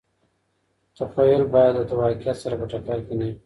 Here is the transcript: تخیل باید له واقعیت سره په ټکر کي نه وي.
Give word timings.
تخیل 0.97 1.43
باید 1.53 1.73
له 1.89 1.95
واقعیت 2.01 2.37
سره 2.43 2.55
په 2.59 2.65
ټکر 2.71 2.97
کي 3.05 3.13
نه 3.19 3.25
وي. 3.27 3.33